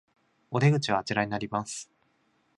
[0.49, 1.91] お出口はあちらになります